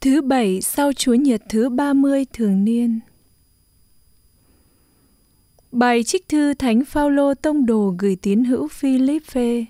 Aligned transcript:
Thứ 0.00 0.22
bảy 0.22 0.60
sau 0.60 0.92
Chúa 0.92 1.14
Nhật 1.14 1.42
thứ 1.48 1.68
30 1.68 2.26
thường 2.32 2.64
niên. 2.64 3.00
Bài 5.72 6.02
trích 6.04 6.28
thư 6.28 6.54
Thánh 6.54 6.84
Phaolô 6.84 7.34
tông 7.34 7.66
đồ 7.66 7.94
gửi 7.98 8.16
tín 8.22 8.44
hữu 8.44 8.68
Philippe. 8.68 9.64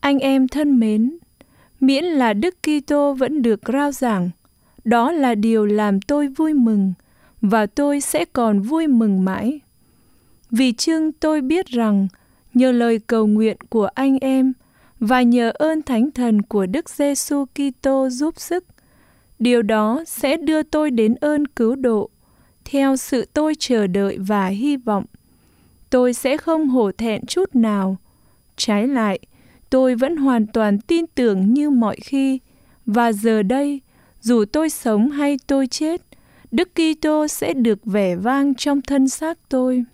Anh 0.00 0.18
em 0.18 0.48
thân 0.48 0.80
mến, 0.80 1.18
miễn 1.80 2.04
là 2.04 2.32
Đức 2.32 2.54
Kitô 2.62 3.14
vẫn 3.14 3.42
được 3.42 3.60
rao 3.72 3.92
giảng, 3.92 4.30
đó 4.84 5.12
là 5.12 5.34
điều 5.34 5.66
làm 5.66 6.00
tôi 6.00 6.28
vui 6.28 6.54
mừng 6.54 6.92
và 7.40 7.66
tôi 7.66 8.00
sẽ 8.00 8.24
còn 8.24 8.62
vui 8.62 8.86
mừng 8.86 9.24
mãi. 9.24 9.60
Vì 10.50 10.72
chưng 10.72 11.12
tôi 11.12 11.40
biết 11.40 11.66
rằng 11.66 12.08
nhờ 12.54 12.72
lời 12.72 13.00
cầu 13.06 13.26
nguyện 13.26 13.56
của 13.68 13.86
anh 13.94 14.18
em 14.18 14.52
và 15.00 15.22
nhờ 15.22 15.52
ơn 15.54 15.82
thánh 15.82 16.10
thần 16.10 16.42
của 16.42 16.66
Đức 16.66 16.90
Giêsu 16.90 17.44
Kitô 17.44 18.08
giúp 18.10 18.40
sức, 18.40 18.64
điều 19.40 19.62
đó 19.62 20.02
sẽ 20.06 20.36
đưa 20.36 20.62
tôi 20.62 20.90
đến 20.90 21.14
ơn 21.14 21.46
cứu 21.46 21.76
độ 21.76 22.10
theo 22.64 22.96
sự 22.96 23.24
tôi 23.34 23.54
chờ 23.58 23.86
đợi 23.86 24.18
và 24.18 24.46
hy 24.46 24.76
vọng. 24.76 25.04
Tôi 25.90 26.14
sẽ 26.14 26.36
không 26.36 26.68
hổ 26.68 26.92
thẹn 26.92 27.26
chút 27.26 27.56
nào. 27.56 27.96
Trái 28.56 28.88
lại, 28.88 29.18
tôi 29.70 29.94
vẫn 29.94 30.16
hoàn 30.16 30.46
toàn 30.46 30.78
tin 30.78 31.06
tưởng 31.06 31.54
như 31.54 31.70
mọi 31.70 31.96
khi 31.96 32.38
và 32.86 33.12
giờ 33.12 33.42
đây, 33.42 33.80
dù 34.20 34.44
tôi 34.52 34.70
sống 34.70 35.10
hay 35.10 35.38
tôi 35.46 35.66
chết, 35.66 36.02
Đức 36.50 36.68
Kitô 36.74 37.28
sẽ 37.28 37.52
được 37.52 37.84
vẻ 37.84 38.16
vang 38.16 38.54
trong 38.54 38.82
thân 38.82 39.08
xác 39.08 39.38
tôi. 39.48 39.84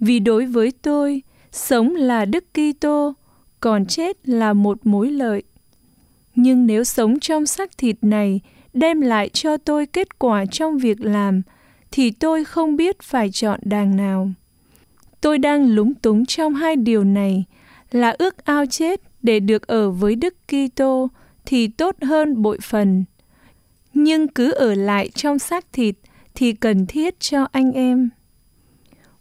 Vì 0.00 0.18
đối 0.18 0.46
với 0.46 0.72
tôi, 0.82 1.22
sống 1.52 1.94
là 1.94 2.24
Đức 2.24 2.44
Kitô, 2.54 3.14
còn 3.60 3.86
chết 3.86 4.28
là 4.28 4.52
một 4.52 4.86
mối 4.86 5.10
lợi. 5.10 5.42
Nhưng 6.36 6.66
nếu 6.66 6.84
sống 6.84 7.20
trong 7.20 7.46
xác 7.46 7.78
thịt 7.78 7.96
này 8.02 8.40
đem 8.72 9.00
lại 9.00 9.28
cho 9.28 9.56
tôi 9.56 9.86
kết 9.86 10.18
quả 10.18 10.44
trong 10.46 10.78
việc 10.78 11.00
làm, 11.00 11.42
thì 11.90 12.10
tôi 12.10 12.44
không 12.44 12.76
biết 12.76 13.02
phải 13.02 13.30
chọn 13.30 13.60
đàng 13.62 13.96
nào. 13.96 14.30
Tôi 15.20 15.38
đang 15.38 15.70
lúng 15.70 15.94
túng 15.94 16.26
trong 16.26 16.54
hai 16.54 16.76
điều 16.76 17.04
này 17.04 17.44
là 17.90 18.14
ước 18.18 18.44
ao 18.44 18.66
chết 18.66 19.00
để 19.22 19.40
được 19.40 19.66
ở 19.66 19.90
với 19.90 20.14
Đức 20.14 20.34
Kitô 20.46 21.08
thì 21.46 21.68
tốt 21.68 21.96
hơn 22.02 22.42
bội 22.42 22.58
phần. 22.62 23.04
Nhưng 23.94 24.28
cứ 24.28 24.52
ở 24.52 24.74
lại 24.74 25.08
trong 25.14 25.38
xác 25.38 25.72
thịt 25.72 25.94
thì 26.34 26.52
cần 26.52 26.86
thiết 26.86 27.20
cho 27.20 27.46
anh 27.52 27.72
em. 27.72 28.10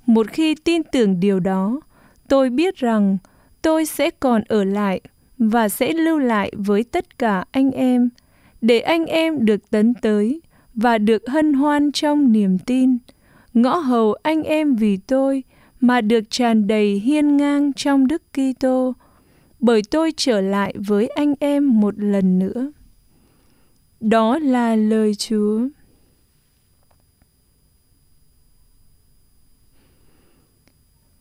Một 0.06 0.28
khi 0.28 0.56
tin 0.56 0.84
tưởng 0.84 1.20
điều 1.20 1.40
đó, 1.40 1.80
tôi 2.28 2.50
biết 2.50 2.75
rằng 2.75 3.18
tôi 3.62 3.86
sẽ 3.86 4.09
còn 4.09 4.44
ở 4.47 4.64
lại 4.64 5.02
và 5.38 5.69
sẽ 5.69 5.94
lưu 5.94 6.19
lại 6.19 6.52
với 6.58 6.83
tất 6.83 7.19
cả 7.19 7.45
anh 7.52 7.72
em 7.72 8.09
để 8.61 8.80
anh 8.80 9.05
em 9.05 9.45
được 9.45 9.69
tấn 9.69 9.94
tới 9.94 10.41
và 10.73 10.97
được 10.97 11.23
hân 11.28 11.53
hoan 11.53 11.91
trong 11.91 12.31
niềm 12.31 12.59
tin 12.59 12.97
ngõ 13.53 13.78
hầu 13.78 14.13
anh 14.13 14.44
em 14.44 14.75
vì 14.75 14.97
tôi 14.97 15.44
mà 15.80 16.02
được 16.02 16.22
tràn 16.30 16.67
đầy 16.67 17.00
hiên 17.00 17.38
ngang 17.38 17.73
trong 17.73 18.08
Đức 18.08 18.22
Kitô 18.33 18.94
bởi 19.59 19.81
tôi 19.91 20.13
trở 20.17 20.41
lại 20.41 20.73
với 20.88 21.08
anh 21.08 21.33
em 21.39 21.80
một 21.80 21.94
lần 21.97 22.39
nữa. 22.39 22.72
Đó 24.00 24.39
là 24.39 24.75
lời 24.75 25.16
Chúa. 25.16 25.61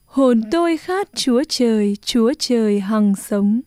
Hồn 0.05 0.43
tôi 0.51 0.77
khát 0.77 1.09
Chúa 1.15 1.43
trời, 1.49 1.97
Chúa 2.03 2.33
trời 2.39 2.81
hằng 2.81 3.15
sống. 3.17 3.61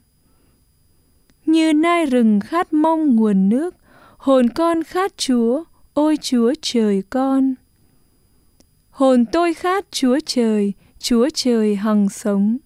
Như 1.48 1.74
nai 1.74 2.06
rừng 2.06 2.40
khát 2.40 2.74
mong 2.74 3.16
nguồn 3.16 3.50
nước, 3.50 3.76
hồn 4.18 4.50
con 4.50 4.84
khát 4.84 5.18
Chúa, 5.18 5.64
ôi 5.94 6.18
Chúa 6.22 6.54
trời 6.62 7.04
con. 7.10 7.56
Hồn 8.90 9.26
tôi 9.32 9.54
khát 9.54 9.86
Chúa 9.92 10.20
trời, 10.26 10.74
Chúa 11.00 11.30
trời 11.34 11.76
hằng 11.76 12.10
sống. 12.10 12.58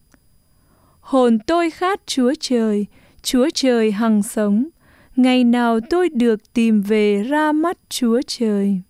Hồn 1.00 1.40
tôi 1.48 1.70
khát 1.70 2.02
Chúa 2.08 2.34
trời, 2.40 2.86
Chúa 3.22 3.50
trời 3.54 3.92
hằng 3.92 4.24
sống. 4.24 4.68
Ngày 5.16 5.44
nào 5.44 5.80
tôi 5.90 6.10
được 6.10 6.54
tìm 6.54 6.82
về 6.82 7.24
ra 7.24 7.52
mắt 7.52 7.78
Chúa 7.90 8.22
trời. 8.28 8.82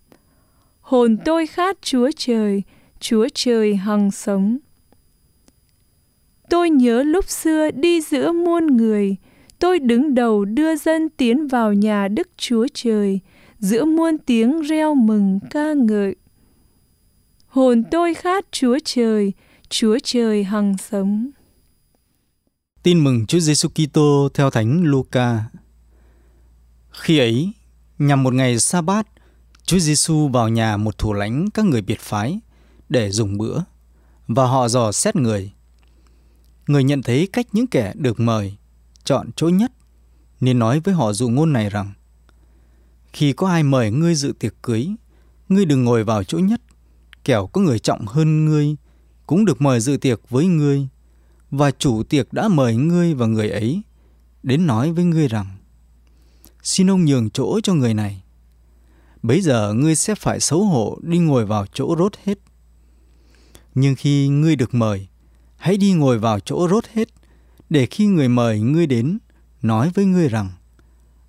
Hồn 0.80 1.16
tôi 1.24 1.46
khát 1.46 1.76
Chúa 1.82 2.10
trời, 2.16 2.62
Chúa 3.00 3.28
trời 3.34 3.76
hằng 3.76 4.10
sống. 4.10 4.58
Tôi 6.50 6.70
nhớ 6.70 7.02
lúc 7.02 7.28
xưa 7.28 7.70
đi 7.70 8.00
giữa 8.00 8.32
muôn 8.32 8.76
người, 8.76 9.16
tôi 9.62 9.78
đứng 9.78 10.14
đầu 10.14 10.44
đưa 10.44 10.76
dân 10.76 11.08
tiến 11.16 11.48
vào 11.48 11.72
nhà 11.72 12.08
Đức 12.08 12.28
Chúa 12.36 12.66
Trời, 12.74 13.20
giữa 13.58 13.84
muôn 13.84 14.18
tiếng 14.18 14.62
reo 14.62 14.94
mừng 14.94 15.38
ca 15.50 15.72
ngợi. 15.72 16.16
Hồn 17.46 17.84
tôi 17.90 18.14
khát 18.14 18.44
Chúa 18.50 18.78
Trời, 18.84 19.32
Chúa 19.68 19.98
Trời 20.04 20.44
hằng 20.44 20.76
sống. 20.90 21.30
Tin 22.82 23.04
mừng 23.04 23.26
Chúa 23.26 23.38
Giêsu 23.38 23.68
Kitô 23.68 24.28
theo 24.34 24.50
Thánh 24.50 24.82
Luca. 24.84 25.44
Khi 26.90 27.18
ấy, 27.18 27.52
nhằm 27.98 28.22
một 28.22 28.34
ngày 28.34 28.58
sa 28.58 28.80
bát, 28.80 29.06
Chúa 29.64 29.78
Giêsu 29.78 30.28
vào 30.28 30.48
nhà 30.48 30.76
một 30.76 30.98
thủ 30.98 31.12
lãnh 31.12 31.50
các 31.50 31.64
người 31.64 31.82
biệt 31.82 32.00
phái 32.00 32.40
để 32.88 33.10
dùng 33.10 33.38
bữa 33.38 33.58
và 34.28 34.46
họ 34.46 34.68
dò 34.68 34.92
xét 34.92 35.16
người 35.16 35.52
người 36.66 36.84
nhận 36.84 37.02
thấy 37.02 37.28
cách 37.32 37.46
những 37.52 37.66
kẻ 37.66 37.92
được 37.96 38.20
mời 38.20 38.56
chọn 39.04 39.30
chỗ 39.36 39.48
nhất 39.48 39.72
nên 40.40 40.58
nói 40.58 40.80
với 40.80 40.94
họ 40.94 41.12
dụ 41.12 41.28
ngôn 41.28 41.52
này 41.52 41.70
rằng 41.70 41.92
khi 43.12 43.32
có 43.32 43.48
ai 43.48 43.62
mời 43.62 43.90
ngươi 43.90 44.14
dự 44.14 44.32
tiệc 44.38 44.54
cưới 44.62 44.88
ngươi 45.52 45.64
đừng 45.64 45.84
ngồi 45.84 46.04
vào 46.04 46.24
chỗ 46.24 46.38
nhất. 46.38 46.60
Kẻo 47.24 47.46
có 47.46 47.60
người 47.60 47.78
trọng 47.78 48.06
hơn 48.06 48.44
ngươi 48.44 48.76
cũng 49.26 49.44
được 49.44 49.60
mời 49.60 49.80
dự 49.80 49.96
tiệc 49.96 50.30
với 50.30 50.46
ngươi 50.46 50.88
và 51.50 51.70
chủ 51.70 52.02
tiệc 52.02 52.32
đã 52.32 52.48
mời 52.48 52.76
ngươi 52.76 53.14
và 53.14 53.26
người 53.26 53.50
ấy 53.50 53.82
đến 54.42 54.66
nói 54.66 54.92
với 54.92 55.04
ngươi 55.04 55.28
rằng 55.28 55.46
xin 56.62 56.90
ông 56.90 57.04
nhường 57.04 57.30
chỗ 57.30 57.60
cho 57.62 57.74
người 57.74 57.94
này. 57.94 58.22
Bấy 59.22 59.40
giờ 59.40 59.74
ngươi 59.74 59.94
sẽ 59.94 60.14
phải 60.14 60.40
xấu 60.40 60.64
hổ 60.64 60.98
đi 61.02 61.18
ngồi 61.18 61.46
vào 61.46 61.66
chỗ 61.72 61.94
rốt 61.98 62.12
hết. 62.24 62.38
Nhưng 63.74 63.94
khi 63.94 64.28
ngươi 64.28 64.56
được 64.56 64.74
mời 64.74 65.08
hãy 65.56 65.76
đi 65.76 65.92
ngồi 65.92 66.18
vào 66.18 66.40
chỗ 66.40 66.68
rốt 66.70 66.84
hết, 66.92 67.08
để 67.72 67.86
khi 67.86 68.06
người 68.06 68.28
mời 68.28 68.60
ngươi 68.60 68.86
đến, 68.86 69.18
nói 69.62 69.90
với 69.94 70.04
ngươi 70.04 70.28
rằng, 70.28 70.50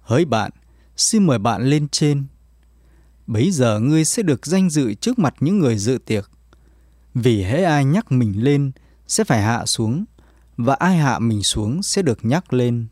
hỡi 0.01 0.25
bạn, 0.25 0.51
xin 0.97 1.27
mời 1.27 1.39
bạn 1.39 1.61
lên 1.61 1.87
trên. 1.87 2.25
Bấy 3.27 3.51
giờ 3.51 3.79
ngươi 3.79 4.05
sẽ 4.05 4.23
được 4.23 4.45
danh 4.45 4.69
dự 4.69 4.93
trước 4.93 5.19
mặt 5.19 5.33
những 5.39 5.59
người 5.59 5.77
dự 5.77 5.97
tiệc. 6.05 6.31
Vì 7.13 7.43
hễ 7.43 7.63
ai 7.63 7.85
nhắc 7.85 8.11
mình 8.11 8.43
lên 8.43 8.71
sẽ 9.07 9.23
phải 9.23 9.41
hạ 9.41 9.65
xuống, 9.65 10.05
và 10.57 10.73
ai 10.73 10.97
hạ 10.97 11.19
mình 11.19 11.43
xuống 11.43 11.83
sẽ 11.83 12.01
được 12.01 12.25
nhắc 12.25 12.53
lên. 12.53 12.87